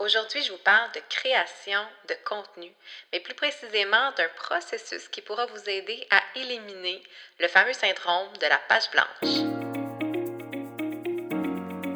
Aujourd'hui, 0.00 0.40
je 0.42 0.50
vous 0.50 0.58
parle 0.64 0.90
de 0.94 1.00
création 1.10 1.78
de 2.08 2.14
contenu, 2.24 2.72
mais 3.12 3.20
plus 3.20 3.34
précisément 3.34 4.12
d'un 4.16 4.30
processus 4.34 5.08
qui 5.08 5.20
pourra 5.20 5.44
vous 5.44 5.68
aider 5.68 6.06
à 6.10 6.22
éliminer 6.40 7.02
le 7.38 7.46
fameux 7.48 7.74
syndrome 7.74 8.28
de 8.40 8.46
la 8.46 8.58
page 8.66 8.90
blanche. 8.92 9.44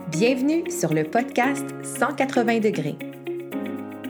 Bienvenue 0.08 0.70
sur 0.70 0.92
le 0.92 1.04
podcast 1.04 1.64
180 1.82 2.58
degrés. 2.60 2.98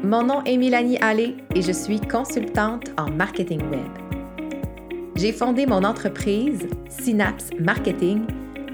Mon 0.03 0.25
nom 0.25 0.43
est 0.43 0.57
Mélanie 0.57 0.99
Allé 1.01 1.37
et 1.55 1.63
je 1.63 1.71
suis 1.71 2.01
consultante 2.01 2.89
en 2.99 3.09
marketing 3.13 3.63
web. 3.71 5.15
J'ai 5.15 5.33
fondé 5.33 5.67
mon 5.67 5.85
entreprise 5.85 6.67
Synapse 6.89 7.51
Marketing 7.61 8.27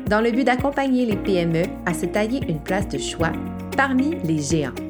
dans 0.07 0.23
le 0.23 0.30
but 0.30 0.45
d'accompagner 0.45 1.05
les 1.05 1.16
PME 1.16 1.64
à 1.84 1.93
se 1.93 2.07
tailler 2.07 2.41
une 2.48 2.64
place 2.64 2.89
de 2.89 2.96
choix 2.96 3.32
parmi 3.77 4.16
les 4.25 4.43
géants. 4.43 4.90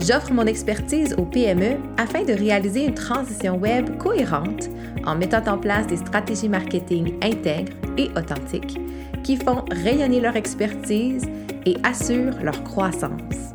J'offre 0.00 0.32
mon 0.32 0.46
expertise 0.46 1.14
aux 1.18 1.26
PME 1.26 1.76
afin 1.98 2.24
de 2.24 2.32
réaliser 2.32 2.86
une 2.86 2.94
transition 2.94 3.58
web 3.58 3.98
cohérente 3.98 4.70
en 5.04 5.14
mettant 5.14 5.44
en 5.46 5.58
place 5.58 5.86
des 5.86 5.98
stratégies 5.98 6.48
marketing 6.48 7.14
intègres 7.22 7.72
et 7.98 8.08
authentiques 8.16 8.80
qui 9.22 9.36
font 9.36 9.62
rayonner 9.70 10.20
leur 10.20 10.36
expertise 10.36 11.26
et 11.66 11.76
assurent 11.82 12.42
leur 12.42 12.64
croissance. 12.64 13.52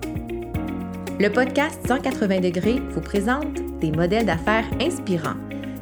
Le 1.19 1.29
podcast 1.29 1.79
180 1.87 2.41
degrés 2.41 2.79
vous 2.91 3.01
présente 3.01 3.79
des 3.79 3.91
modèles 3.91 4.27
d'affaires 4.27 4.69
inspirants, 4.79 5.39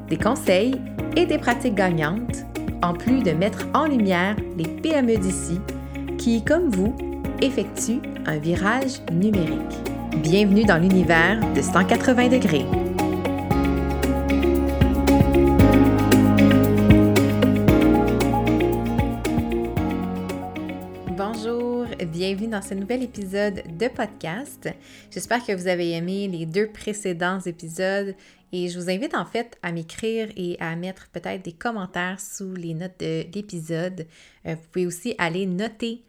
des 0.07 0.17
conseils 0.17 0.79
et 1.17 1.25
des 1.25 1.39
pratiques 1.39 1.75
gagnantes, 1.75 2.45
en 2.81 2.93
plus 2.93 3.21
de 3.21 3.31
mettre 3.31 3.67
en 3.73 3.85
lumière 3.85 4.37
les 4.57 4.67
PME 4.67 5.17
d'ici 5.17 5.59
qui, 6.17 6.41
comme 6.43 6.69
vous, 6.69 6.95
effectuent 7.41 8.01
un 8.25 8.37
virage 8.37 9.01
numérique. 9.11 9.92
Bienvenue 10.17 10.63
dans 10.63 10.77
l'univers 10.77 11.39
de 11.53 11.61
180 11.61 12.27
degrés. 12.29 12.65
Bonjour, 21.17 21.87
bienvenue 22.05 22.47
dans 22.47 22.61
ce 22.61 22.75
nouvel 22.75 23.03
épisode 23.03 23.63
de 23.77 23.87
podcast. 23.87 24.69
J'espère 25.09 25.43
que 25.43 25.53
vous 25.53 25.67
avez 25.67 25.91
aimé 25.93 26.27
les 26.27 26.45
deux 26.45 26.67
précédents 26.67 27.39
épisodes 27.39 28.15
et 28.51 28.69
je 28.69 28.79
vous 28.79 28.91
invite 28.91 29.15
en 29.15 29.25
fait 29.25 29.57
à 29.63 29.71
m'écrire 29.71 30.29
et 30.37 30.57
à 30.59 30.75
mettre 30.75 31.09
peut-être 31.09 31.43
des 31.43 31.53
commentaires 31.53 32.19
sous 32.19 32.53
les 32.53 32.75
notes 32.75 32.99
de 32.99 33.25
l'épisode. 33.33 34.05
Euh, 34.45 34.53
vous 34.53 34.67
pouvez 34.71 34.85
aussi 34.85 35.15
aller 35.17 35.47
noter 35.47 36.03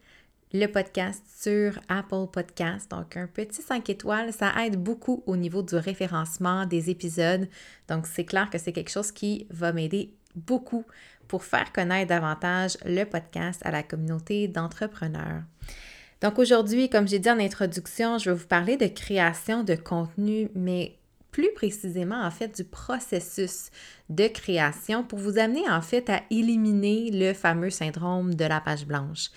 le 0.54 0.68
podcast 0.68 1.20
sur 1.36 1.80
Apple 1.88 2.28
Podcast. 2.32 2.88
Donc, 2.92 3.16
un 3.16 3.26
petit 3.26 3.60
5 3.60 3.90
étoiles, 3.90 4.32
ça 4.32 4.52
aide 4.64 4.76
beaucoup 4.80 5.24
au 5.26 5.36
niveau 5.36 5.62
du 5.62 5.74
référencement 5.74 6.64
des 6.64 6.90
épisodes. 6.90 7.48
Donc, 7.88 8.06
c'est 8.06 8.24
clair 8.24 8.48
que 8.50 8.58
c'est 8.58 8.72
quelque 8.72 8.90
chose 8.90 9.10
qui 9.10 9.48
va 9.50 9.72
m'aider 9.72 10.14
beaucoup 10.36 10.84
pour 11.26 11.42
faire 11.42 11.72
connaître 11.72 12.08
davantage 12.08 12.78
le 12.84 13.02
podcast 13.02 13.62
à 13.64 13.72
la 13.72 13.82
communauté 13.82 14.46
d'entrepreneurs. 14.46 15.42
Donc 16.20 16.38
aujourd'hui, 16.38 16.88
comme 16.88 17.08
j'ai 17.08 17.18
dit 17.18 17.30
en 17.30 17.40
introduction, 17.40 18.18
je 18.18 18.30
vais 18.30 18.36
vous 18.36 18.46
parler 18.46 18.76
de 18.76 18.86
création 18.86 19.64
de 19.64 19.74
contenu, 19.74 20.48
mais 20.54 20.96
plus 21.32 21.52
précisément 21.52 22.22
en 22.22 22.30
fait 22.30 22.54
du 22.54 22.62
processus 22.62 23.70
de 24.08 24.28
création 24.28 25.02
pour 25.02 25.18
vous 25.18 25.38
amener 25.38 25.68
en 25.68 25.82
fait 25.82 26.08
à 26.08 26.22
éliminer 26.30 27.10
le 27.12 27.34
fameux 27.34 27.70
syndrome 27.70 28.34
de 28.34 28.44
la 28.44 28.60
page 28.60 28.86
blanche. 28.86 29.30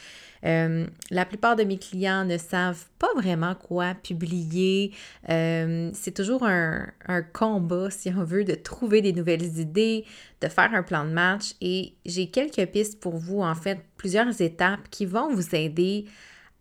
Euh, 0.45 0.85
la 1.09 1.25
plupart 1.25 1.55
de 1.55 1.63
mes 1.63 1.77
clients 1.77 2.25
ne 2.25 2.37
savent 2.37 2.85
pas 2.99 3.13
vraiment 3.15 3.55
quoi 3.55 3.93
publier. 3.95 4.93
Euh, 5.29 5.89
c'est 5.93 6.13
toujours 6.13 6.43
un, 6.43 6.87
un, 7.07 7.21
combat, 7.21 7.89
si 7.91 8.09
on 8.09 8.23
veut, 8.23 8.43
de 8.43 8.55
trouver 8.55 9.01
des 9.01 9.13
nouvelles 9.13 9.59
idées, 9.59 10.05
de 10.41 10.47
faire 10.47 10.73
un 10.73 10.83
plan 10.83 11.05
de 11.05 11.11
match. 11.11 11.53
Et 11.61 11.93
j'ai 12.05 12.27
quelques 12.27 12.65
pistes 12.71 12.99
pour 12.99 13.17
vous, 13.17 13.41
en 13.41 13.55
fait, 13.55 13.79
plusieurs 13.97 14.41
étapes 14.41 14.89
qui 14.89 15.05
vont 15.05 15.33
vous 15.33 15.55
aider 15.55 16.05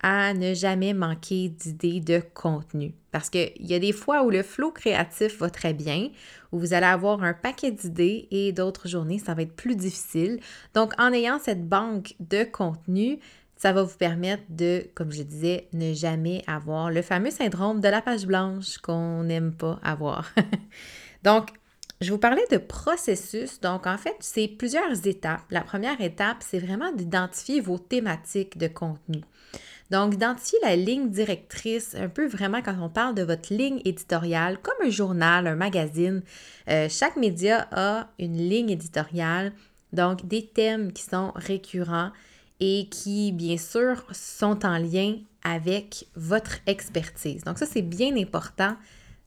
à 0.03 0.34
ne 0.34 0.55
jamais 0.55 0.93
manquer 0.93 1.49
d'idées 1.49 2.00
de 2.00 2.23
contenu. 2.34 2.95
Parce 3.12 3.31
qu'il 3.31 3.53
y 3.61 3.75
a 3.75 3.79
des 3.79 3.93
fois 3.93 4.25
où 4.25 4.31
le 4.31 4.43
flot 4.43 4.71
créatif 4.71 5.39
va 5.39 5.50
très 5.50 5.73
bien, 5.73 6.11
où 6.53 6.59
vous 6.59 6.75
allez 6.75 6.87
avoir 6.87 7.23
un 7.23 7.33
paquet 7.33 7.71
d'idées 7.71 8.29
et 8.31 8.53
d'autres 8.53 8.89
journées, 8.89 9.19
ça 9.19 9.34
va 9.34 9.43
être 9.43 9.56
plus 9.56 9.75
difficile. 9.75 10.39
Donc, 10.75 10.93
en 10.99 11.12
ayant 11.12 11.39
cette 11.39 11.67
banque 11.67 12.15
de 12.21 12.45
contenu, 12.45 13.19
ça 13.56 13.72
va 13.72 13.83
vous 13.83 13.97
permettre 13.97 14.43
de, 14.50 14.87
comme 14.94 15.12
je 15.12 15.22
disais, 15.22 15.69
ne 15.72 15.94
jamais 15.94 16.44
avoir 16.47 16.91
le 16.91 17.03
fameux 17.03 17.31
syndrome 17.31 17.81
de 17.81 17.89
la 17.89 18.03
page 18.03 18.27
blanche 18.27 18.78
qu'on 18.78 19.25
n'aime 19.25 19.53
pas 19.53 19.81
avoir. 19.83 20.33
Donc, 21.22 21.49
je 22.03 22.12
vous 22.12 22.19
parlais 22.19 22.44
de 22.50 22.59
processus. 22.59 23.59
Donc, 23.61 23.87
en 23.87 23.97
fait, 23.97 24.17
c'est 24.21 24.49
plusieurs 24.49 25.06
étapes. 25.06 25.44
La 25.50 25.62
première 25.62 26.00
étape, 26.03 26.39
c'est 26.41 26.59
vraiment 26.59 26.93
d'identifier 26.93 27.61
vos 27.61 27.78
thématiques 27.78 28.59
de 28.59 28.69
contenu. 28.69 29.22
Donc, 29.91 30.15
identifier 30.15 30.59
la 30.62 30.77
ligne 30.77 31.09
directrice, 31.09 31.94
un 31.94 32.09
peu 32.09 32.27
vraiment 32.27 32.61
quand 32.61 32.77
on 32.81 32.91
parle 32.91 33.15
de 33.15 33.23
votre 33.23 33.55
ligne 33.55 33.81
éditoriale, 33.84 34.59
comme 34.61 34.87
un 34.87 34.91
journal, 34.91 35.47
un 35.47 35.55
magazine. 35.55 36.23
Euh, 36.69 36.88
chaque 36.91 37.17
média 37.17 37.69
a 37.71 38.11
une 38.19 38.37
ligne 38.37 38.71
éditoriale, 38.71 39.53
donc 39.93 40.27
des 40.27 40.47
thèmes 40.47 40.93
qui 40.93 41.05
sont 41.05 41.33
récurrents 41.37 42.11
et 42.61 42.89
qui, 42.91 43.33
bien 43.33 43.59
sûr, 43.59 44.05
sont 44.12 44.65
en 44.65 44.78
lien 44.78 45.17
avec 45.43 46.06
votre 46.15 46.59
expertise. 46.67 47.44
Donc 47.44 47.59
ça, 47.59 47.67
c'est 47.67 47.83
bien 47.83 48.17
important 48.17 48.77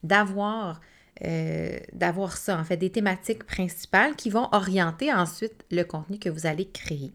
d'avoir 0.02 0.80
euh, 1.22 1.78
d'avoir 1.92 2.36
ça, 2.36 2.58
en 2.58 2.64
fait, 2.64 2.78
des 2.78 2.90
thématiques 2.90 3.44
principales 3.44 4.16
qui 4.16 4.30
vont 4.30 4.48
orienter 4.52 5.12
ensuite 5.12 5.64
le 5.70 5.82
contenu 5.82 6.18
que 6.18 6.30
vous 6.30 6.46
allez 6.46 6.66
créer. 6.66 7.12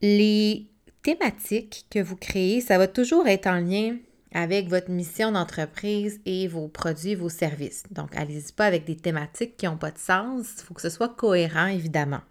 Les 0.00 0.66
thématiques 1.02 1.86
que 1.88 2.00
vous 2.00 2.16
créez, 2.16 2.60
ça 2.60 2.78
va 2.78 2.88
toujours 2.88 3.28
être 3.28 3.46
en 3.46 3.60
lien 3.60 3.96
avec 4.34 4.68
votre 4.68 4.90
mission 4.90 5.30
d'entreprise 5.30 6.20
et 6.26 6.48
vos 6.48 6.66
produits, 6.66 7.14
vos 7.14 7.28
services. 7.28 7.84
Donc, 7.92 8.16
allez-y 8.16 8.52
pas 8.52 8.64
avec 8.64 8.86
des 8.86 8.96
thématiques 8.96 9.56
qui 9.56 9.66
n'ont 9.66 9.76
pas 9.76 9.92
de 9.92 9.98
sens. 9.98 10.46
Il 10.58 10.64
faut 10.64 10.74
que 10.74 10.82
ce 10.82 10.90
soit 10.90 11.10
cohérent, 11.10 11.66
évidemment. 11.66 12.22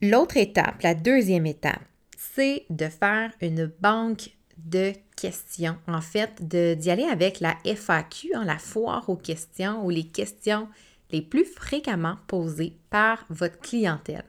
L'autre 0.00 0.36
étape, 0.36 0.82
la 0.82 0.94
deuxième 0.94 1.46
étape, 1.46 1.82
c'est 2.16 2.66
de 2.70 2.86
faire 2.86 3.32
une 3.40 3.72
banque 3.80 4.30
de 4.56 4.92
questions. 5.16 5.76
En 5.88 6.00
fait, 6.00 6.40
d'y 6.40 6.90
aller 6.90 7.04
avec 7.04 7.40
la 7.40 7.56
FAQ, 7.64 8.34
hein, 8.34 8.44
la 8.44 8.58
foire 8.58 9.08
aux 9.08 9.16
questions 9.16 9.84
ou 9.84 9.90
les 9.90 10.06
questions 10.06 10.68
les 11.10 11.22
plus 11.22 11.44
fréquemment 11.44 12.16
posées 12.28 12.76
par 12.90 13.24
votre 13.28 13.58
clientèle. 13.58 14.24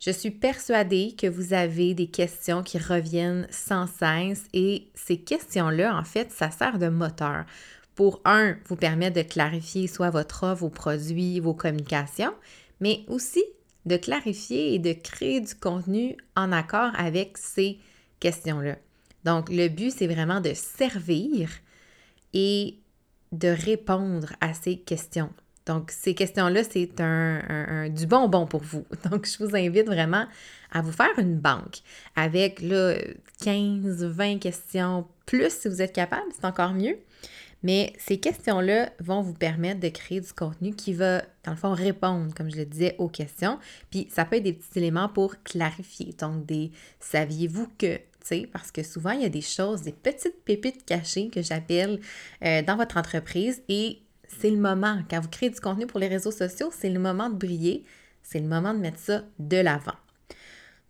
Je 0.00 0.10
suis 0.10 0.32
persuadée 0.32 1.14
que 1.16 1.28
vous 1.28 1.54
avez 1.54 1.94
des 1.94 2.08
questions 2.08 2.62
qui 2.62 2.76
reviennent 2.76 3.46
sans 3.50 3.86
cesse 3.86 4.44
et 4.52 4.88
ces 4.94 5.16
questions-là, 5.16 5.96
en 5.96 6.04
fait, 6.04 6.30
ça 6.30 6.50
sert 6.50 6.78
de 6.78 6.88
moteur 6.88 7.46
pour, 7.94 8.20
un, 8.26 8.56
vous 8.66 8.76
permettre 8.76 9.16
de 9.16 9.22
clarifier 9.22 9.86
soit 9.86 10.10
votre 10.10 10.42
offre, 10.42 10.60
vos 10.60 10.68
produits, 10.68 11.40
vos 11.40 11.54
communications, 11.54 12.34
mais 12.80 13.04
aussi 13.08 13.42
de 13.86 13.96
clarifier 13.96 14.74
et 14.74 14.78
de 14.78 14.92
créer 14.92 15.40
du 15.40 15.54
contenu 15.54 16.16
en 16.36 16.52
accord 16.52 16.92
avec 16.96 17.36
ces 17.38 17.78
questions-là. 18.20 18.76
Donc, 19.24 19.48
le 19.50 19.68
but, 19.68 19.90
c'est 19.90 20.06
vraiment 20.06 20.40
de 20.40 20.52
servir 20.54 21.50
et 22.32 22.78
de 23.32 23.48
répondre 23.48 24.32
à 24.40 24.54
ces 24.54 24.76
questions. 24.76 25.30
Donc, 25.66 25.90
ces 25.90 26.14
questions-là, 26.14 26.62
c'est 26.62 27.00
un, 27.00 27.88
du 27.88 28.06
bonbon 28.06 28.46
pour 28.46 28.62
vous. 28.62 28.84
Donc, 29.10 29.26
je 29.26 29.42
vous 29.42 29.56
invite 29.56 29.86
vraiment 29.86 30.26
à 30.72 30.82
vous 30.82 30.92
faire 30.92 31.18
une 31.18 31.38
banque 31.38 31.78
avec 32.16 32.60
là, 32.60 32.94
15, 33.42 34.04
20 34.04 34.38
questions 34.38 35.06
plus 35.26 35.50
si 35.50 35.68
vous 35.68 35.80
êtes 35.80 35.94
capable, 35.94 36.26
c'est 36.34 36.44
encore 36.44 36.74
mieux. 36.74 36.98
Mais 37.64 37.94
ces 37.98 38.18
questions-là 38.18 38.92
vont 39.00 39.22
vous 39.22 39.32
permettre 39.32 39.80
de 39.80 39.88
créer 39.88 40.20
du 40.20 40.32
contenu 40.32 40.74
qui 40.74 40.92
va, 40.92 41.22
dans 41.44 41.52
le 41.52 41.56
fond, 41.56 41.72
répondre, 41.72 42.32
comme 42.34 42.50
je 42.50 42.56
le 42.56 42.66
disais, 42.66 42.94
aux 42.98 43.08
questions. 43.08 43.58
Puis 43.90 44.06
ça 44.12 44.26
peut 44.26 44.36
être 44.36 44.42
des 44.42 44.52
petits 44.52 44.78
éléments 44.78 45.08
pour 45.08 45.42
clarifier. 45.42 46.14
Donc, 46.18 46.44
des 46.44 46.70
saviez-vous 47.00 47.66
que, 47.78 47.98
parce 48.52 48.70
que 48.70 48.82
souvent, 48.82 49.12
il 49.12 49.22
y 49.22 49.24
a 49.24 49.30
des 49.30 49.40
choses, 49.40 49.80
des 49.80 49.92
petites 49.92 50.44
pépites 50.44 50.84
cachées 50.84 51.30
que 51.30 51.40
j'appelle 51.40 52.00
euh, 52.44 52.60
dans 52.62 52.76
votre 52.76 52.98
entreprise 52.98 53.62
et 53.70 54.02
c'est 54.28 54.50
le 54.50 54.58
moment. 54.58 55.00
Quand 55.08 55.20
vous 55.20 55.28
créez 55.28 55.48
du 55.48 55.60
contenu 55.60 55.86
pour 55.86 56.00
les 56.00 56.08
réseaux 56.08 56.30
sociaux, 56.30 56.70
c'est 56.70 56.90
le 56.90 57.00
moment 57.00 57.30
de 57.30 57.36
briller. 57.36 57.84
C'est 58.22 58.40
le 58.40 58.46
moment 58.46 58.74
de 58.74 58.78
mettre 58.78 58.98
ça 58.98 59.22
de 59.38 59.56
l'avant. 59.56 59.96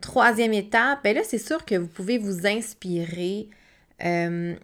Troisième 0.00 0.52
étape, 0.52 1.04
bien 1.04 1.14
là, 1.14 1.20
c'est 1.24 1.38
sûr 1.38 1.64
que 1.64 1.76
vous 1.76 1.86
pouvez 1.86 2.18
vous 2.18 2.46
inspirer. 2.46 3.48
Euh, 4.04 4.54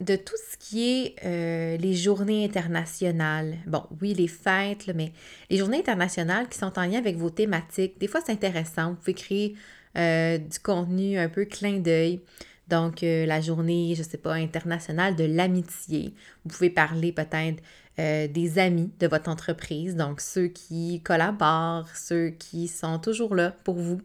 de 0.00 0.16
tout 0.16 0.36
ce 0.50 0.56
qui 0.56 0.88
est 0.88 1.16
euh, 1.24 1.76
les 1.76 1.94
journées 1.94 2.44
internationales. 2.44 3.56
Bon, 3.66 3.84
oui, 4.00 4.14
les 4.14 4.28
fêtes, 4.28 4.90
mais 4.94 5.12
les 5.50 5.58
journées 5.58 5.78
internationales 5.78 6.48
qui 6.48 6.58
sont 6.58 6.78
en 6.78 6.86
lien 6.86 6.98
avec 6.98 7.16
vos 7.16 7.30
thématiques. 7.30 8.00
Des 8.00 8.08
fois, 8.08 8.20
c'est 8.24 8.32
intéressant. 8.32 8.90
Vous 8.90 8.96
pouvez 8.96 9.14
créer 9.14 9.56
euh, 9.98 10.38
du 10.38 10.58
contenu 10.58 11.18
un 11.18 11.28
peu 11.28 11.44
clin 11.44 11.78
d'œil. 11.78 12.20
Donc, 12.68 13.02
euh, 13.02 13.26
la 13.26 13.40
journée, 13.40 13.92
je 13.94 14.02
ne 14.02 14.06
sais 14.06 14.16
pas, 14.16 14.32
internationale 14.34 15.16
de 15.16 15.24
l'amitié. 15.24 16.14
Vous 16.44 16.50
pouvez 16.50 16.70
parler 16.70 17.12
peut-être 17.12 17.62
des 17.98 18.58
amis 18.58 18.90
de 18.98 19.06
votre 19.06 19.28
entreprise, 19.28 19.94
donc 19.94 20.22
ceux 20.22 20.48
qui 20.48 21.02
collaborent, 21.02 21.94
ceux 21.94 22.30
qui 22.30 22.66
sont 22.66 22.98
toujours 22.98 23.34
là 23.34 23.54
pour 23.62 23.74
vous. 23.74 24.00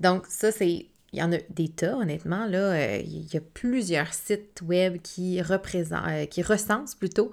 Donc, 0.00 0.24
ça, 0.28 0.50
c'est. 0.50 0.86
Il 1.12 1.18
y 1.18 1.22
en 1.22 1.32
a 1.32 1.38
des 1.50 1.68
tas, 1.68 1.96
honnêtement. 1.96 2.46
Là, 2.46 2.72
euh, 2.72 3.02
il 3.04 3.32
y 3.32 3.36
a 3.36 3.40
plusieurs 3.40 4.14
sites 4.14 4.62
web 4.62 4.98
qui, 5.02 5.42
représentent, 5.42 6.28
qui 6.30 6.42
recensent 6.42 6.94
plutôt 6.94 7.32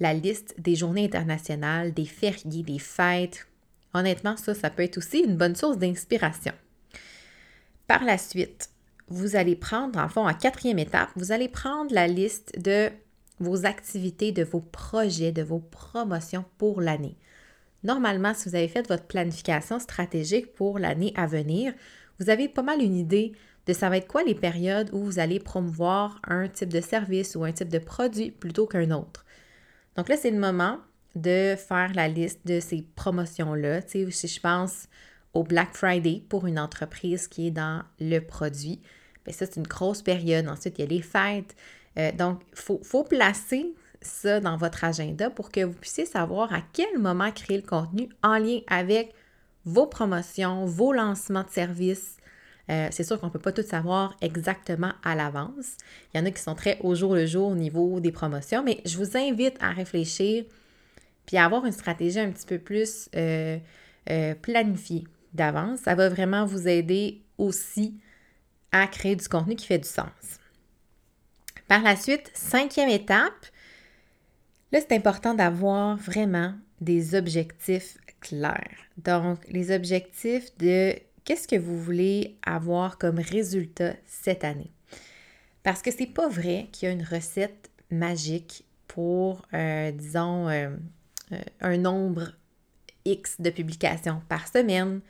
la 0.00 0.12
liste 0.12 0.54
des 0.58 0.74
journées 0.74 1.04
internationales, 1.04 1.94
des 1.94 2.06
fériés, 2.06 2.62
des 2.62 2.80
fêtes. 2.80 3.46
Honnêtement, 3.92 4.36
ça, 4.36 4.54
ça 4.54 4.70
peut 4.70 4.82
être 4.82 4.98
aussi 4.98 5.20
une 5.20 5.36
bonne 5.36 5.54
source 5.54 5.78
d'inspiration. 5.78 6.52
Par 7.86 8.02
la 8.04 8.18
suite, 8.18 8.70
vous 9.08 9.36
allez 9.36 9.54
prendre, 9.54 9.98
en 9.98 10.08
fond, 10.08 10.26
en 10.26 10.34
quatrième 10.34 10.78
étape, 10.78 11.10
vous 11.14 11.30
allez 11.30 11.48
prendre 11.48 11.94
la 11.94 12.08
liste 12.08 12.58
de 12.58 12.90
vos 13.38 13.66
activités, 13.66 14.32
de 14.32 14.42
vos 14.42 14.60
projets, 14.60 15.32
de 15.32 15.42
vos 15.42 15.58
promotions 15.58 16.44
pour 16.58 16.80
l'année. 16.80 17.16
Normalement, 17.82 18.32
si 18.34 18.48
vous 18.48 18.54
avez 18.54 18.68
fait 18.68 18.88
votre 18.88 19.04
planification 19.04 19.78
stratégique 19.78 20.54
pour 20.54 20.78
l'année 20.78 21.12
à 21.16 21.26
venir, 21.26 21.74
vous 22.18 22.30
avez 22.30 22.48
pas 22.48 22.62
mal 22.62 22.80
une 22.80 22.96
idée 22.96 23.32
de 23.66 23.72
ça 23.72 23.88
va 23.88 23.96
être 23.96 24.08
quoi 24.08 24.22
les 24.22 24.34
périodes 24.34 24.90
où 24.92 25.04
vous 25.04 25.18
allez 25.18 25.40
promouvoir 25.40 26.20
un 26.24 26.48
type 26.48 26.68
de 26.72 26.80
service 26.80 27.34
ou 27.34 27.44
un 27.44 27.52
type 27.52 27.68
de 27.68 27.78
produit 27.78 28.30
plutôt 28.30 28.66
qu'un 28.66 28.90
autre. 28.90 29.24
Donc 29.96 30.08
là, 30.08 30.16
c'est 30.16 30.30
le 30.30 30.38
moment 30.38 30.78
de 31.14 31.54
faire 31.56 31.92
la 31.94 32.08
liste 32.08 32.40
de 32.46 32.60
ces 32.60 32.84
promotions-là. 32.96 33.82
Tu 33.82 34.04
sais, 34.04 34.10
si 34.10 34.28
je 34.28 34.40
pense 34.40 34.88
au 35.32 35.42
Black 35.42 35.74
Friday 35.74 36.22
pour 36.28 36.46
une 36.46 36.58
entreprise 36.58 37.28
qui 37.28 37.48
est 37.48 37.50
dans 37.50 37.82
le 38.00 38.20
produit. 38.20 38.80
Bien, 39.24 39.34
ça, 39.34 39.46
c'est 39.46 39.56
une 39.56 39.66
grosse 39.66 40.02
période. 40.02 40.48
Ensuite, 40.48 40.78
il 40.78 40.82
y 40.82 40.84
a 40.84 40.88
les 40.88 41.02
fêtes. 41.02 41.56
Euh, 41.98 42.12
donc, 42.12 42.40
il 42.52 42.78
faut, 42.84 43.04
placer 43.04 43.74
ça 44.00 44.40
dans 44.40 44.56
votre 44.56 44.84
agenda 44.84 45.30
pour 45.30 45.50
que 45.50 45.64
vous 45.64 45.72
puissiez 45.72 46.06
savoir 46.06 46.52
à 46.52 46.60
quel 46.72 46.98
moment 46.98 47.30
créer 47.32 47.56
le 47.56 47.66
contenu 47.66 48.08
en 48.22 48.36
lien 48.36 48.60
avec 48.66 49.14
vos 49.64 49.86
promotions, 49.86 50.64
vos 50.66 50.92
lancements 50.92 51.42
de 51.42 51.50
services. 51.50 52.16
Euh, 52.70 52.88
c'est 52.90 53.04
sûr 53.04 53.20
qu'on 53.20 53.26
ne 53.26 53.32
peut 53.32 53.38
pas 53.38 53.52
tout 53.52 53.62
savoir 53.62 54.16
exactement 54.20 54.92
à 55.02 55.14
l'avance. 55.14 55.76
Il 56.12 56.18
y 56.18 56.20
en 56.20 56.26
a 56.26 56.30
qui 56.30 56.40
sont 56.40 56.54
très 56.54 56.78
au 56.80 56.94
jour 56.94 57.14
le 57.14 57.26
jour 57.26 57.48
au 57.48 57.54
niveau 57.54 58.00
des 58.00 58.12
promotions, 58.12 58.62
mais 58.62 58.80
je 58.86 58.96
vous 58.96 59.16
invite 59.16 59.56
à 59.60 59.70
réfléchir 59.70 60.44
puis 61.26 61.36
à 61.36 61.44
avoir 61.44 61.64
une 61.64 61.72
stratégie 61.72 62.20
un 62.20 62.30
petit 62.30 62.46
peu 62.46 62.58
plus 62.58 63.08
euh, 63.16 63.58
planifiée 64.42 65.04
d'avance. 65.32 65.80
Ça 65.80 65.94
va 65.94 66.08
vraiment 66.08 66.44
vous 66.46 66.68
aider 66.68 67.22
aussi 67.38 67.94
à 68.72 68.86
créer 68.86 69.16
du 69.16 69.28
contenu 69.28 69.56
qui 69.56 69.66
fait 69.66 69.78
du 69.78 69.88
sens. 69.88 70.38
Par 71.68 71.82
la 71.82 71.96
suite, 71.96 72.30
cinquième 72.34 72.90
étape, 72.90 73.46
là, 74.72 74.80
c'est 74.80 74.92
important 74.92 75.34
d'avoir 75.34 75.96
vraiment 75.96 76.54
des 76.80 77.14
objectifs 77.14 77.96
clairs. 78.24 78.76
Donc, 78.96 79.38
les 79.48 79.70
objectifs 79.70 80.56
de 80.58 80.94
qu'est-ce 81.24 81.46
que 81.46 81.56
vous 81.56 81.80
voulez 81.80 82.36
avoir 82.44 82.98
comme 82.98 83.18
résultat 83.18 83.94
cette 84.06 84.44
année. 84.44 84.72
Parce 85.62 85.82
que 85.82 85.90
c'est 85.90 86.06
pas 86.06 86.28
vrai 86.28 86.68
qu'il 86.72 86.88
y 86.88 86.90
a 86.90 86.94
une 86.94 87.04
recette 87.04 87.70
magique 87.90 88.64
pour, 88.88 89.42
euh, 89.54 89.92
disons, 89.92 90.48
euh, 90.48 90.70
euh, 91.32 91.40
un 91.60 91.76
nombre 91.76 92.32
X 93.04 93.40
de 93.40 93.50
publications 93.50 94.22
par 94.28 94.48
semaine, 94.48 95.00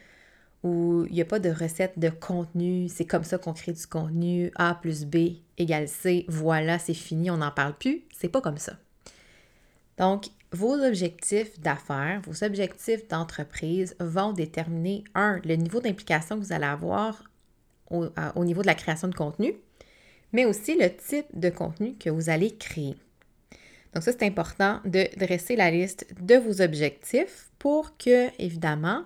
où 0.63 1.05
il 1.09 1.15
n'y 1.15 1.21
a 1.21 1.27
pas 1.27 1.41
de 1.41 1.51
recette 1.51 1.99
de 1.99 2.09
contenu, 2.09 2.89
c'est 2.89 3.05
comme 3.05 3.25
ça 3.25 3.39
qu'on 3.39 3.53
crée 3.53 3.73
du 3.73 3.87
contenu, 3.87 4.51
A 4.55 4.75
plus 4.75 5.05
B 5.05 5.17
égale 5.59 5.89
C, 5.89 6.25
voilà, 6.29 6.79
c'est 6.79 6.95
fini, 6.95 7.31
on 7.31 7.37
n'en 7.37 7.51
parle 7.51 7.77
plus. 7.77 8.05
C'est 8.13 8.29
pas 8.29 8.41
comme 8.41 8.59
ça. 8.59 8.75
Donc, 9.99 10.27
vos 10.55 10.75
objectifs 10.75 11.59
d'affaires, 11.61 12.21
vos 12.25 12.45
objectifs 12.45 13.07
d'entreprise 13.09 13.97
vont 13.99 14.33
déterminer, 14.33 15.05
un, 15.15 15.41
le 15.45 15.57
niveau 15.57 15.81
d'implication 15.81 16.37
que 16.39 16.45
vous 16.45 16.53
allez 16.53 16.65
avoir 16.65 17.25
au, 17.91 18.07
au, 18.37 18.45
niveau 18.45 18.63
de 18.63 18.67
la 18.67 18.75
création 18.75 19.09
de 19.09 19.15
contenu, 19.15 19.55
mais 20.33 20.45
aussi 20.45 20.77
le 20.77 20.95
type 20.95 21.27
de 21.33 21.51
contenu 21.51 21.95
que 21.95 22.09
vous 22.09 22.31
allez 22.31 22.57
créer. 22.57 22.97
Donc 23.95 24.03
ça, 24.03 24.13
c'est 24.13 24.25
important 24.25 24.81
de 24.85 25.09
dresser 25.19 25.57
la 25.57 25.71
liste 25.71 26.07
de 26.21 26.37
vos 26.37 26.61
objectifs 26.61 27.51
pour 27.59 27.97
que, 27.97 28.29
évidemment, 28.41 29.05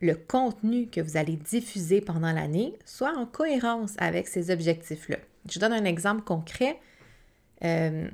le 0.00 0.14
contenu 0.14 0.88
que 0.88 1.00
vous 1.00 1.16
allez 1.16 1.36
diffuser 1.36 2.00
pendant 2.00 2.32
l'année 2.32 2.74
soit 2.84 3.16
en 3.16 3.24
cohérence 3.24 3.94
avec 3.98 4.28
ces 4.28 4.50
objectifs-là. 4.50 5.18
Je 5.50 5.58
donne 5.58 5.72
un 5.72 5.84
exemple 5.84 6.22
concret. 6.22 6.78
Euh, 7.64 8.08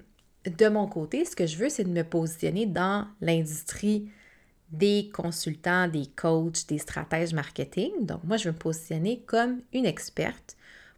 de 0.45 0.69
mon 0.69 0.87
côté, 0.87 1.25
ce 1.25 1.37
que 1.37 1.47
je 1.47 1.57
veux, 1.57 1.69
c'est 1.69 1.85
de 1.85 1.91
me 1.91 2.05
positionner 2.05 2.67
dans 2.67 3.07
l'industrie 3.21 4.11
des 4.71 5.11
consultants, 5.13 5.89
des 5.89 6.07
coachs, 6.07 6.67
des 6.69 6.79
stratèges 6.79 7.33
marketing. 7.33 7.91
Donc, 8.01 8.23
moi, 8.25 8.37
je 8.37 8.45
veux 8.45 8.53
me 8.53 8.59
positionner 8.59 9.21
comme 9.27 9.63
une 9.73 9.87
experte 9.87 10.57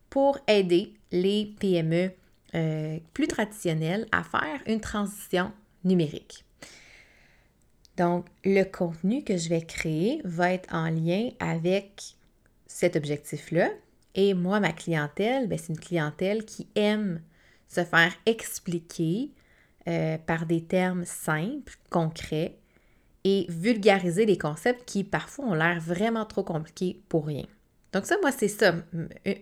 pour 0.09 0.39
aider 0.49 0.95
les 1.13 1.55
PME 1.61 2.11
euh, 2.55 2.99
plus 3.15 3.29
traditionnelles 3.29 4.07
à 4.11 4.25
faire 4.25 4.61
une 4.67 4.81
transition 4.81 5.53
numérique. 5.85 6.45
Donc, 7.97 8.27
le 8.45 8.65
contenu 8.65 9.23
que 9.23 9.37
je 9.37 9.49
vais 9.49 9.63
créer 9.63 10.21
va 10.25 10.53
être 10.53 10.75
en 10.75 10.91
lien 10.91 11.31
avec 11.39 12.17
cet 12.67 12.97
objectif-là. 12.97 13.71
Et 14.15 14.35
moi, 14.35 14.59
ma 14.59 14.73
clientèle, 14.73 15.47
ben, 15.47 15.59
c'est 15.59 15.73
une 15.73 15.79
clientèle 15.79 16.45
qui 16.45 16.67
aime 16.75 17.21
se 17.71 17.85
faire 17.85 18.13
expliquer 18.27 19.31
euh, 19.89 20.19
par 20.19 20.45
des 20.45 20.63
termes 20.63 21.05
simples, 21.05 21.77
concrets 21.89 22.57
et 23.25 23.47
vulgariser 23.49 24.27
les 24.27 24.37
concepts 24.37 24.85
qui 24.85 25.05
parfois 25.05 25.47
ont 25.47 25.55
l'air 25.55 25.81
vraiment 25.81 26.27
trop 26.27 26.43
compliqués 26.43 27.01
pour 27.09 27.27
rien. 27.27 27.47
Donc 27.93 28.07
ça, 28.07 28.17
moi, 28.21 28.33
c'est 28.33 28.49
ça, 28.49 28.75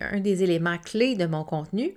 un 0.00 0.20
des 0.20 0.42
éléments 0.42 0.78
clés 0.78 1.16
de 1.16 1.26
mon 1.26 1.44
contenu, 1.44 1.94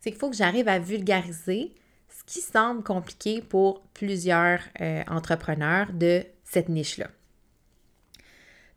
c'est 0.00 0.10
qu'il 0.10 0.18
faut 0.18 0.30
que 0.30 0.36
j'arrive 0.36 0.68
à 0.68 0.78
vulgariser 0.78 1.72
ce 2.08 2.24
qui 2.24 2.40
semble 2.40 2.82
compliqué 2.82 3.40
pour 3.40 3.82
plusieurs 3.94 4.60
euh, 4.80 5.02
entrepreneurs 5.08 5.92
de 5.92 6.24
cette 6.44 6.68
niche-là. 6.68 7.08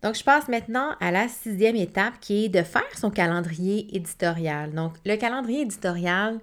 Donc, 0.01 0.15
je 0.15 0.23
passe 0.23 0.47
maintenant 0.47 0.95
à 0.99 1.11
la 1.11 1.27
sixième 1.27 1.75
étape 1.75 2.19
qui 2.21 2.45
est 2.45 2.49
de 2.49 2.61
faire 2.61 2.97
son 2.97 3.09
calendrier 3.09 3.95
éditorial. 3.95 4.71
Donc, 4.73 4.93
le 5.03 5.15
calendrier 5.15 5.61
éditorial, 5.61 6.39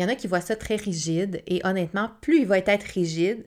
il 0.00 0.04
y 0.04 0.06
en 0.06 0.08
a 0.08 0.14
qui 0.14 0.28
voient 0.28 0.40
ça 0.40 0.56
très 0.56 0.76
rigide 0.76 1.42
et 1.46 1.60
honnêtement, 1.62 2.08
plus 2.22 2.40
il 2.40 2.46
va 2.46 2.56
être 2.56 2.84
rigide, 2.84 3.44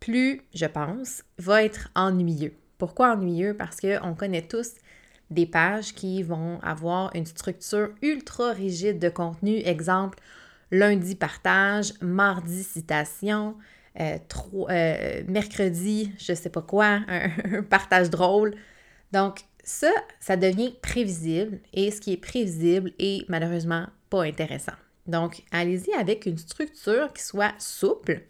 plus, 0.00 0.40
je 0.54 0.64
pense, 0.64 1.24
va 1.36 1.62
être 1.62 1.90
ennuyeux. 1.94 2.54
Pourquoi 2.78 3.12
ennuyeux? 3.12 3.54
Parce 3.54 3.82
qu'on 3.82 4.14
connaît 4.14 4.48
tous 4.48 4.76
des 5.28 5.44
pages 5.44 5.92
qui 5.92 6.22
vont 6.22 6.58
avoir 6.62 7.14
une 7.14 7.26
structure 7.26 7.90
ultra 8.00 8.52
rigide 8.52 8.98
de 8.98 9.10
contenu. 9.10 9.58
Exemple, 9.58 10.18
lundi 10.70 11.16
partage, 11.16 11.92
mardi 12.00 12.64
citation, 12.64 13.54
euh, 14.00 14.16
euh, 14.70 15.22
mercredi, 15.28 16.12
je 16.18 16.32
sais 16.32 16.48
pas 16.48 16.62
quoi, 16.62 17.00
un, 17.08 17.62
partage 17.62 18.08
drôle. 18.08 18.54
Donc, 19.12 19.40
ça, 19.64 19.92
ça 20.18 20.38
devient 20.38 20.72
prévisible 20.80 21.58
et 21.74 21.90
ce 21.90 22.00
qui 22.00 22.14
est 22.14 22.16
prévisible 22.16 22.90
est 22.98 23.28
malheureusement 23.28 23.86
pas 24.08 24.22
intéressant. 24.22 24.72
Donc, 25.10 25.42
allez-y 25.52 25.92
avec 25.94 26.26
une 26.26 26.38
structure 26.38 27.12
qui 27.12 27.22
soit 27.22 27.54
souple, 27.58 28.22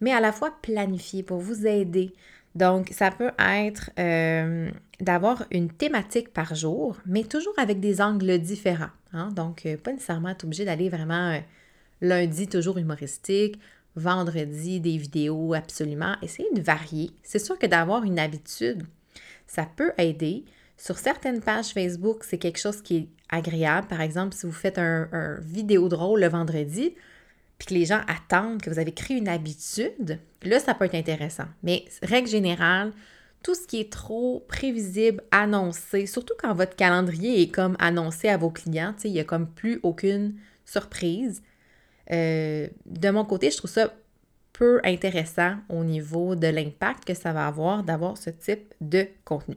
mais 0.00 0.12
à 0.12 0.20
la 0.20 0.32
fois 0.32 0.54
planifiée 0.62 1.22
pour 1.22 1.38
vous 1.38 1.66
aider. 1.66 2.12
Donc, 2.54 2.90
ça 2.92 3.10
peut 3.10 3.32
être 3.38 3.90
euh, 3.98 4.70
d'avoir 5.00 5.44
une 5.50 5.70
thématique 5.70 6.32
par 6.32 6.54
jour, 6.54 6.96
mais 7.04 7.24
toujours 7.24 7.58
avec 7.58 7.80
des 7.80 8.00
angles 8.00 8.38
différents. 8.38 8.92
Hein. 9.12 9.30
Donc, 9.34 9.66
pas 9.82 9.92
nécessairement 9.92 10.30
être 10.30 10.44
obligé 10.44 10.64
d'aller 10.64 10.88
vraiment 10.88 11.40
Lundi, 12.00 12.48
toujours 12.48 12.78
humoristique. 12.78 13.58
Vendredi, 13.96 14.80
des 14.80 14.96
vidéos, 14.96 15.54
absolument. 15.54 16.16
Essayez 16.20 16.52
de 16.52 16.60
varier. 16.60 17.12
C'est 17.22 17.38
sûr 17.38 17.58
que 17.58 17.66
d'avoir 17.66 18.04
une 18.04 18.18
habitude, 18.18 18.82
ça 19.46 19.66
peut 19.76 19.92
aider. 19.98 20.44
Sur 20.76 20.98
certaines 20.98 21.40
pages 21.40 21.68
Facebook, 21.68 22.24
c'est 22.24 22.38
quelque 22.38 22.58
chose 22.58 22.82
qui 22.82 22.96
est 22.96 23.08
agréable. 23.28 23.86
Par 23.86 24.00
exemple, 24.00 24.34
si 24.34 24.46
vous 24.46 24.52
faites 24.52 24.78
un, 24.78 25.38
vidéo 25.40 25.88
drôle 25.88 26.20
le 26.20 26.28
vendredi, 26.28 26.94
puis 27.58 27.68
que 27.68 27.74
les 27.74 27.84
gens 27.84 28.00
attendent 28.08 28.60
que 28.60 28.70
vous 28.70 28.78
avez 28.78 28.92
créé 28.92 29.16
une 29.16 29.28
habitude, 29.28 30.18
là, 30.42 30.58
ça 30.58 30.74
peut 30.74 30.84
être 30.86 30.94
intéressant. 30.94 31.46
Mais 31.62 31.84
règle 32.02 32.28
générale, 32.28 32.92
tout 33.42 33.54
ce 33.54 33.66
qui 33.66 33.80
est 33.80 33.92
trop 33.92 34.44
prévisible, 34.48 35.22
annoncé, 35.30 36.06
surtout 36.06 36.34
quand 36.38 36.54
votre 36.54 36.74
calendrier 36.74 37.42
est 37.42 37.50
comme 37.50 37.76
annoncé 37.78 38.28
à 38.28 38.36
vos 38.36 38.50
clients, 38.50 38.94
il 39.04 39.12
n'y 39.12 39.20
a 39.20 39.24
comme 39.24 39.46
plus 39.46 39.80
aucune 39.82 40.34
surprise, 40.64 41.42
euh, 42.10 42.68
de 42.86 43.10
mon 43.10 43.24
côté, 43.24 43.50
je 43.50 43.58
trouve 43.58 43.70
ça 43.70 43.92
peu 44.52 44.80
intéressant 44.84 45.56
au 45.68 45.84
niveau 45.84 46.36
de 46.36 46.46
l'impact 46.46 47.04
que 47.04 47.14
ça 47.14 47.32
va 47.32 47.46
avoir 47.46 47.82
d'avoir 47.82 48.16
ce 48.16 48.30
type 48.30 48.72
de 48.80 49.06
contenu. 49.24 49.56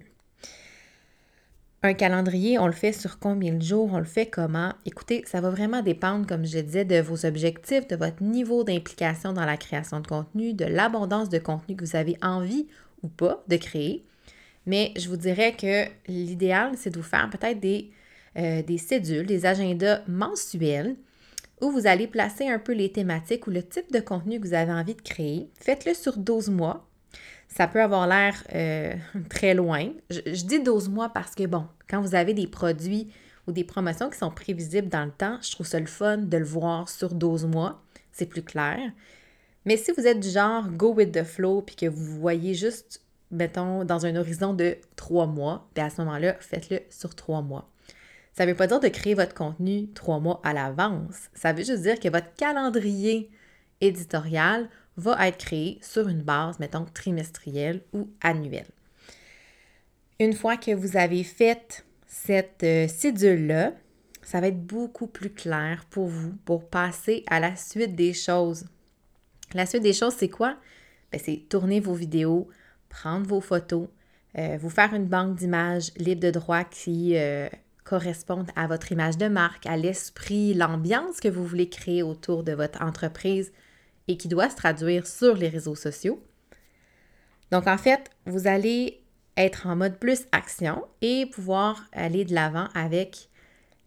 Un 1.83 1.93
calendrier, 1.93 2.57
on 2.57 2.65
le 2.65 2.73
fait 2.73 2.91
sur 2.91 3.19
combien 3.19 3.53
de 3.53 3.61
jours, 3.61 3.91
on 3.93 3.99
le 3.99 4.05
fait 4.05 4.25
comment? 4.25 4.73
Écoutez, 4.85 5.23
ça 5.27 5.41
va 5.41 5.51
vraiment 5.51 5.83
dépendre, 5.83 6.25
comme 6.25 6.43
je 6.43 6.57
disais, 6.57 6.85
de 6.85 6.99
vos 6.99 7.23
objectifs, 7.25 7.87
de 7.87 7.95
votre 7.95 8.23
niveau 8.23 8.63
d'implication 8.63 9.31
dans 9.31 9.45
la 9.45 9.57
création 9.57 9.99
de 9.99 10.07
contenu, 10.07 10.53
de 10.53 10.65
l'abondance 10.65 11.29
de 11.29 11.37
contenu 11.37 11.75
que 11.75 11.85
vous 11.85 11.95
avez 11.95 12.17
envie 12.23 12.67
ou 13.03 13.09
pas 13.09 13.43
de 13.47 13.57
créer. 13.57 14.03
Mais 14.65 14.91
je 14.97 15.07
vous 15.07 15.17
dirais 15.17 15.55
que 15.55 15.85
l'idéal, 16.11 16.71
c'est 16.75 16.89
de 16.89 16.97
vous 16.97 17.03
faire 17.03 17.29
peut-être 17.29 17.59
des, 17.59 17.91
euh, 18.37 18.63
des 18.63 18.79
cédules, 18.79 19.27
des 19.27 19.45
agendas 19.45 20.01
mensuels 20.07 20.95
où 21.61 21.69
vous 21.69 21.85
allez 21.85 22.07
placer 22.07 22.47
un 22.47 22.59
peu 22.59 22.73
les 22.73 22.91
thématiques 22.91 23.45
ou 23.45 23.51
le 23.51 23.61
type 23.61 23.91
de 23.91 23.99
contenu 23.99 24.39
que 24.39 24.47
vous 24.47 24.53
avez 24.55 24.71
envie 24.71 24.95
de 24.95 25.01
créer. 25.01 25.49
Faites-le 25.59 25.93
sur 25.93 26.17
12 26.17 26.49
mois. 26.49 26.86
Ça 27.47 27.67
peut 27.67 27.81
avoir 27.81 28.07
l'air 28.07 28.43
euh, 28.53 28.93
très 29.29 29.53
loin. 29.53 29.89
Je, 30.09 30.43
dis 30.43 30.61
12 30.61 30.89
mois 30.89 31.09
parce 31.09 31.33
que, 31.33 31.45
bon, 31.45 31.65
quand 31.89 32.01
vous 32.01 32.15
avez 32.15 32.33
des 32.33 32.47
produits 32.47 33.11
ou 33.47 33.51
des 33.51 33.63
promotions 33.63 34.09
qui 34.09 34.17
sont 34.17 34.31
prévisibles 34.31 34.89
dans 34.89 35.05
le 35.05 35.11
temps, 35.11 35.37
je 35.41 35.51
trouve 35.51 35.65
ça 35.65 35.79
le 35.79 35.85
fun 35.85 36.17
de 36.17 36.37
le 36.37 36.45
voir 36.45 36.89
sur 36.89 37.13
12 37.13 37.45
mois. 37.45 37.81
C'est 38.11 38.25
plus 38.25 38.43
clair. 38.43 38.79
Mais 39.65 39.77
si 39.77 39.91
vous 39.91 40.05
êtes 40.05 40.19
du 40.19 40.29
genre 40.29 40.69
go 40.69 40.93
with 40.93 41.11
the 41.11 41.23
flow 41.23 41.61
puis 41.61 41.75
que 41.75 41.85
vous 41.87 42.19
voyez 42.19 42.53
juste, 42.53 43.01
mettons, 43.31 43.85
dans 43.85 44.05
un 44.05 44.15
horizon 44.15 44.53
de 44.53 44.77
3 44.95 45.27
mois, 45.27 45.67
bien 45.73 45.85
à 45.85 45.89
ce 45.89 46.01
moment-là, 46.01 46.35
faites-le 46.39 46.81
sur 46.89 47.15
3 47.15 47.41
mois. 47.41 47.69
Ça 48.37 48.45
ne 48.45 48.51
veut 48.51 48.55
pas 48.55 48.67
dire 48.67 48.79
de 48.79 48.87
créer 48.87 49.15
votre 49.15 49.33
contenu 49.33 49.87
trois 49.95 50.19
mois 50.19 50.39
à 50.43 50.53
l'avance. 50.53 51.29
Ça 51.33 51.53
veut 51.53 51.63
juste 51.63 51.81
dire 51.81 51.99
que 51.99 52.07
votre 52.07 52.31
calendrier 52.35 53.31
éditorial 53.81 54.69
va 54.97 55.27
être 55.27 55.37
créé 55.37 55.79
sur 55.81 56.07
une 56.07 56.21
base, 56.21 56.59
mettons, 56.59 56.85
trimestrielle 56.85 57.81
ou 57.93 58.09
annuelle. 58.21 58.67
Une 60.19 60.33
fois 60.33 60.57
que 60.57 60.71
vous 60.71 60.97
avez 60.97 61.23
fait 61.23 61.85
cette 62.07 62.63
euh, 62.63 62.87
cédule-là, 62.87 63.73
ça 64.23 64.41
va 64.41 64.47
être 64.47 64.65
beaucoup 64.65 65.07
plus 65.07 65.29
clair 65.29 65.85
pour 65.89 66.07
vous 66.07 66.33
pour 66.43 66.67
passer 66.67 67.23
à 67.27 67.39
la 67.39 67.55
suite 67.55 67.95
des 67.95 68.13
choses. 68.13 68.65
La 69.53 69.65
suite 69.65 69.83
des 69.83 69.93
choses, 69.93 70.15
c'est 70.17 70.29
quoi? 70.29 70.57
Ben, 71.11 71.21
c'est 71.23 71.45
tourner 71.47 71.79
vos 71.79 71.93
vidéos, 71.93 72.49
prendre 72.89 73.27
vos 73.27 73.39
photos, 73.39 73.87
euh, 74.37 74.57
vous 74.59 74.69
faire 74.69 74.93
une 74.93 75.05
banque 75.05 75.35
d'images 75.35 75.91
libre 75.97 76.21
de 76.21 76.31
droit 76.31 76.63
qui 76.63 77.15
euh, 77.15 77.47
correspondent 77.83 78.51
à 78.55 78.67
votre 78.67 78.91
image 78.91 79.17
de 79.17 79.27
marque, 79.27 79.65
à 79.65 79.77
l'esprit, 79.77 80.53
l'ambiance 80.53 81.19
que 81.19 81.29
vous 81.29 81.45
voulez 81.45 81.69
créer 81.69 82.03
autour 82.03 82.43
de 82.43 82.51
votre 82.51 82.81
entreprise, 82.81 83.53
et 84.07 84.17
qui 84.17 84.27
doit 84.27 84.49
se 84.49 84.55
traduire 84.55 85.05
sur 85.07 85.35
les 85.35 85.49
réseaux 85.49 85.75
sociaux. 85.75 86.23
Donc 87.51 87.67
en 87.67 87.77
fait, 87.77 88.09
vous 88.25 88.47
allez 88.47 89.01
être 89.37 89.67
en 89.67 89.75
mode 89.75 89.97
plus 89.97 90.25
action 90.31 90.83
et 91.01 91.25
pouvoir 91.27 91.85
aller 91.93 92.25
de 92.25 92.33
l'avant 92.33 92.67
avec 92.73 93.29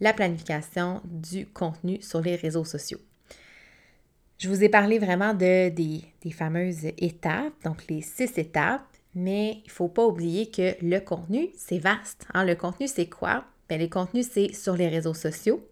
la 0.01 0.13
planification 0.13 1.03
du 1.05 1.47
contenu 1.47 2.01
sur 2.01 2.21
les 2.21 2.37
réseaux 2.37 2.65
sociaux. 2.65 3.01
Je 4.39 4.49
vous 4.49 4.65
ai 4.65 4.71
parlé 4.71 4.99
vraiment 4.99 5.35
de, 5.35 5.69
des, 5.69 6.31
fameuses 6.31 6.87
étapes, 6.97 7.53
donc 7.63 7.87
les 7.91 8.01
six 8.01 8.39
étapes, 8.39 8.87
mais 9.15 9.59
il 9.65 9.67
ne 9.67 9.71
faut 9.71 9.89
pas 9.89 10.07
oublier 10.07 10.51
que 10.51 10.75
le 10.83 10.99
contenu, 11.01 11.51
c'est 11.59 11.79
vaste. 11.79 12.27
Hein. 12.33 12.45
Le 12.45 12.55
contenu, 12.55 12.89
c'est 12.89 13.09
quoi? 13.09 13.45
Bien, 13.69 13.77
les 13.77 13.91
contenus, 13.91 14.29
c'est 14.33 14.55
sur 14.55 14.77
les 14.77 14.89
réseaux 14.89 15.15
sociaux, 15.15 15.63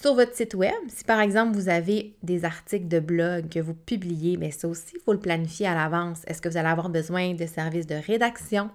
sur 0.00 0.14
votre 0.14 0.34
site 0.34 0.54
web, 0.54 0.74
si 0.88 1.04
par 1.04 1.20
exemple 1.20 1.56
vous 1.56 1.68
avez 1.68 2.14
des 2.22 2.44
articles 2.44 2.88
de 2.88 3.00
blog 3.00 3.48
que 3.48 3.60
vous 3.60 3.74
publiez, 3.74 4.36
mais 4.36 4.50
ça 4.50 4.68
aussi, 4.68 4.94
il 4.94 5.00
faut 5.00 5.12
le 5.12 5.20
planifier 5.20 5.66
à 5.66 5.74
l'avance. 5.74 6.22
Est-ce 6.26 6.42
que 6.42 6.48
vous 6.48 6.56
allez 6.56 6.68
avoir 6.68 6.90
besoin 6.90 7.34
de 7.34 7.46
services 7.46 7.86
de 7.86 7.94
rédaction, 7.94 8.70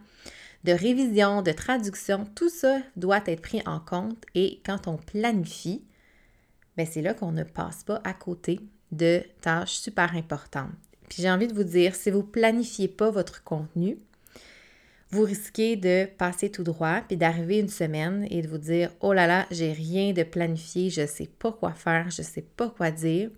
de 0.63 0.71
révision, 0.71 1.41
de 1.41 1.51
traduction? 1.51 2.25
Tout 2.35 2.49
ça 2.49 2.79
doit 2.95 3.21
être 3.27 3.41
pris 3.41 3.61
en 3.65 3.79
compte 3.79 4.23
et 4.33 4.61
quand 4.65 4.87
on 4.87 4.97
planifie, 4.97 5.83
ben, 6.75 6.87
c'est 6.89 7.01
là 7.01 7.13
qu'on 7.13 7.31
ne 7.31 7.43
passe 7.43 7.83
pas 7.83 8.01
à 8.03 8.13
côté 8.13 8.59
de 8.91 9.21
tâches 9.41 9.75
super 9.75 10.15
importantes. 10.15 10.71
Puis 11.07 11.21
j'ai 11.21 11.29
envie 11.29 11.47
de 11.47 11.53
vous 11.53 11.63
dire, 11.63 11.93
si 11.93 12.09
vous 12.09 12.23
planifiez 12.23 12.87
pas 12.87 13.11
votre 13.11 13.43
contenu, 13.43 13.97
vous 15.11 15.23
risquez 15.23 15.75
de 15.75 16.05
passer 16.17 16.49
tout 16.49 16.63
droit 16.63 17.01
puis 17.07 17.17
d'arriver 17.17 17.59
une 17.59 17.69
semaine 17.69 18.25
et 18.29 18.41
de 18.41 18.47
vous 18.47 18.57
dire 18.57 18.91
oh 19.01 19.13
là 19.13 19.27
là, 19.27 19.45
j'ai 19.51 19.71
rien 19.73 20.13
de 20.13 20.23
planifié, 20.23 20.89
je 20.89 21.05
sais 21.05 21.27
pas 21.27 21.51
quoi 21.51 21.73
faire, 21.73 22.09
je 22.09 22.21
sais 22.21 22.41
pas 22.41 22.69
quoi 22.69 22.91
dire. 22.91 23.29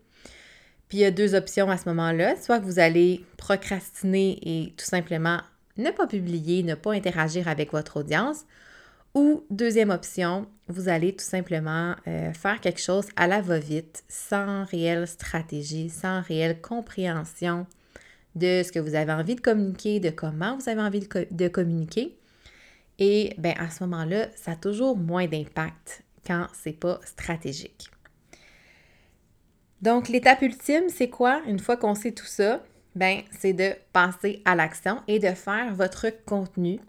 Puis 0.88 1.00
il 1.00 1.02
y 1.02 1.06
a 1.06 1.12
deux 1.12 1.34
options 1.34 1.70
à 1.70 1.78
ce 1.78 1.90
moment-là, 1.90 2.36
soit 2.36 2.60
que 2.60 2.66
vous 2.66 2.80
allez 2.80 3.26
procrastiner 3.38 4.40
et 4.44 4.74
tout 4.78 4.86
simplement 4.86 5.40
ne 5.78 5.90
pas 5.90 6.06
publier, 6.06 6.62
ne 6.62 6.76
pas 6.76 6.94
interagir 6.94 7.48
avec 7.48 7.72
votre 7.72 7.98
audience, 7.98 8.46
ou 9.16 9.44
deuxième 9.50 9.92
option, 9.92 10.48
vous 10.68 10.90
allez 10.90 11.16
tout 11.16 11.26
simplement 11.26 11.96
euh, 12.08 12.34
faire 12.34 12.60
quelque 12.60 12.82
chose 12.82 13.08
à 13.16 13.28
la 13.28 13.42
va-vite, 13.42 14.04
sans 14.08 14.66
réelle 14.66 15.08
stratégie, 15.08 15.90
sans 15.90 16.22
réelle 16.22 16.62
compréhension 16.62 17.68
de 18.36 18.64
ce 18.64 18.72
que 18.72 18.80
vous 18.80 18.96
avez 18.96 19.12
envie 19.12 19.36
de 19.36 19.42
communiquer, 19.42 20.00
de 20.00 20.10
comment 20.10 20.58
vous 20.58 20.70
avez 20.70 20.82
envie 20.82 21.08
de, 21.32 21.48
communiquer. 21.48 22.18
Et 23.00 23.34
bien, 23.38 23.54
à 23.58 23.70
ce 23.70 23.84
moment-là, 23.84 24.28
ça 24.36 24.52
a 24.52 24.56
toujours 24.56 24.98
moins 24.98 25.28
d'impact 25.28 26.04
quand 26.26 26.48
c'est 26.54 26.80
pas 26.80 27.00
stratégique. 27.06 27.90
Donc, 29.82 30.08
l'étape 30.08 30.42
ultime, 30.42 30.88
c'est 30.88 31.10
quoi? 31.10 31.42
Une 31.46 31.60
fois 31.60 31.76
qu'on 31.76 31.96
sait 31.96 32.14
tout 32.14 32.26
ça, 32.26 32.64
ben, 32.96 33.22
c'est 33.38 33.54
de 33.54 33.74
passer 33.92 34.42
à 34.46 34.56
l'action 34.56 35.02
et 35.08 35.20
de 35.20 35.30
faire 35.30 35.74
votre 35.76 36.08
contenu. 36.26 36.80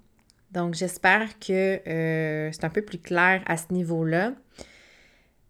Donc, 0.52 0.74
j'espère 0.74 1.38
que 1.40 1.80
euh, 1.88 2.52
c'est 2.52 2.64
un 2.64 2.70
peu 2.70 2.82
plus 2.82 2.98
clair 2.98 3.42
à 3.46 3.56
ce 3.56 3.72
niveau-là. 3.72 4.34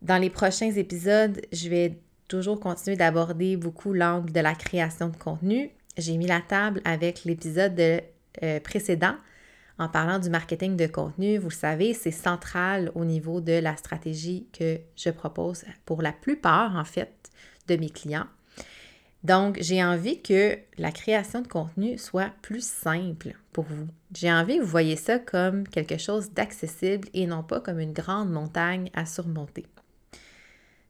Dans 0.00 0.16
les 0.16 0.30
prochains 0.30 0.70
épisodes, 0.70 1.40
je 1.52 1.68
vais 1.68 1.98
toujours 2.28 2.60
continuer 2.60 2.96
d'aborder 2.96 3.56
beaucoup 3.56 3.92
l'angle 3.92 4.32
de 4.32 4.40
la 4.40 4.54
création 4.54 5.08
de 5.08 5.16
contenu, 5.16 5.70
j'ai 5.96 6.16
mis 6.16 6.26
la 6.26 6.40
table 6.40 6.80
avec 6.84 7.24
l'épisode 7.24 7.80
euh, 8.42 8.60
précédent 8.60 9.16
en 9.78 9.88
parlant 9.88 10.18
du 10.18 10.30
marketing 10.30 10.76
de 10.76 10.86
contenu. 10.86 11.38
Vous 11.38 11.48
le 11.48 11.54
savez, 11.54 11.94
c'est 11.94 12.10
central 12.10 12.90
au 12.94 13.04
niveau 13.04 13.40
de 13.40 13.52
la 13.52 13.76
stratégie 13.76 14.46
que 14.52 14.78
je 14.96 15.10
propose 15.10 15.64
pour 15.84 16.02
la 16.02 16.12
plupart, 16.12 16.76
en 16.76 16.84
fait, 16.84 17.30
de 17.68 17.76
mes 17.76 17.90
clients. 17.90 18.26
Donc, 19.24 19.56
j'ai 19.60 19.82
envie 19.82 20.20
que 20.20 20.58
la 20.76 20.92
création 20.92 21.40
de 21.40 21.48
contenu 21.48 21.96
soit 21.96 22.30
plus 22.42 22.64
simple 22.64 23.34
pour 23.52 23.64
vous. 23.64 23.88
J'ai 24.14 24.30
envie 24.30 24.58
que 24.58 24.62
vous 24.62 24.68
voyez 24.68 24.96
ça 24.96 25.18
comme 25.18 25.66
quelque 25.66 25.96
chose 25.96 26.32
d'accessible 26.32 27.08
et 27.14 27.26
non 27.26 27.42
pas 27.42 27.60
comme 27.60 27.80
une 27.80 27.94
grande 27.94 28.30
montagne 28.30 28.90
à 28.92 29.06
surmonter. 29.06 29.64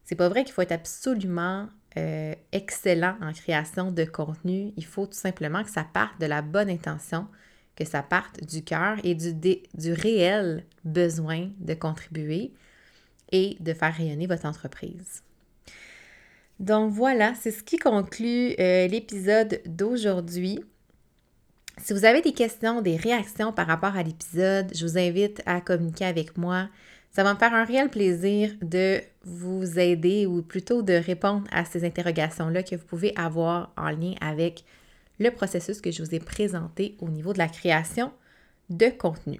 C'est 0.03 0.15
pas 0.15 0.27
vrai 0.27 0.43
qu'il 0.43 0.53
faut 0.53 0.61
être 0.61 0.73
absolument 0.73 1.69
euh, 1.97 2.35
excellent 2.51 3.15
en 3.21 3.31
création 3.31 3.91
de 3.91 4.03
contenu. 4.03 4.73
Il 4.75 4.85
faut 4.85 5.05
tout 5.05 5.13
simplement 5.13 5.63
que 5.63 5.69
ça 5.69 5.85
parte 5.85 6.19
de 6.19 6.25
la 6.25 6.41
bonne 6.41 6.69
intention, 6.69 7.27
que 7.75 7.85
ça 7.85 8.03
parte 8.03 8.43
du 8.43 8.63
cœur 8.63 8.97
et 9.03 9.15
du, 9.15 9.93
réel 9.93 10.65
besoin 10.83 11.49
de 11.59 11.73
contribuer 11.73 12.51
et 13.31 13.55
de 13.59 13.73
faire 13.73 13.93
rayonner 13.93 14.27
votre 14.27 14.45
entreprise. 14.45 15.23
Donc 16.59 16.91
voilà, 16.91 17.33
c'est 17.35 17.51
ce 17.51 17.63
qui 17.63 17.77
conclut 17.77 18.55
euh, 18.59 18.87
l'épisode 18.87 19.61
d'aujourd'hui. 19.65 20.59
Si 21.77 21.93
vous 21.93 22.05
avez 22.05 22.21
des 22.21 22.33
questions, 22.33 22.81
des 22.81 22.95
réactions 22.95 23.51
par 23.51 23.67
rapport 23.67 23.95
à 23.95 24.03
l'épisode, 24.03 24.71
je 24.73 24.85
vous 24.85 24.97
invite 24.97 25.41
à 25.45 25.59
communiquer 25.59 26.05
avec 26.05 26.37
moi 26.37 26.69
ça 27.15 27.23
va 27.23 27.33
me 27.33 27.39
faire 27.39 27.53
un 27.53 27.63
réel 27.63 27.87
plaisir 27.87 28.51
de 28.61 28.99
vous 29.23 29.79
aider 29.79 30.25
ou 30.25 30.41
plutôt 30.41 30.81
de 30.81 30.93
répondre 30.93 31.47
à 31.49 31.63
ces 31.63 31.85
interrogations-là 31.85 32.61
que 32.61 32.75
vous 32.75 32.83
pouvez 32.83 33.13
avoir 33.15 33.71
en 33.77 33.89
lien 33.89 34.15
avec 34.19 34.65
le 35.19 35.31
processus 35.31 35.79
que 35.79 35.91
je 35.91 36.03
vous 36.03 36.13
ai 36.13 36.19
présenté 36.19 36.97
au 36.99 37.07
niveau 37.07 37.31
de 37.31 37.37
la 37.37 37.47
création 37.47 38.11
de 38.69 38.87
contenu. 38.89 39.39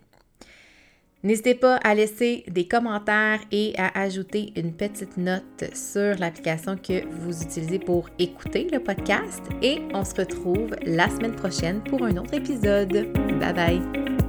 N'hésitez 1.23 1.55
pas 1.55 1.75
à 1.77 1.95
laisser 1.95 2.45
des 2.47 2.65
commentaires 2.65 3.41
et 3.51 3.73
à 3.77 3.99
ajouter 3.99 4.53
une 4.55 4.71
petite 4.71 5.17
note 5.17 5.65
sur 5.73 6.15
l'application 6.17 6.77
que 6.77 7.05
vous 7.09 7.43
utilisez 7.43 7.79
pour 7.79 8.07
écouter 8.19 8.69
le 8.71 8.79
podcast 8.79 9.43
et 9.61 9.81
on 9.93 10.05
se 10.05 10.15
retrouve 10.15 10.69
la 10.85 11.09
semaine 11.09 11.35
prochaine 11.35 11.83
pour 11.83 12.05
un 12.05 12.15
autre 12.15 12.35
épisode. 12.35 13.11
Bye 13.39 13.53
bye! 13.53 14.24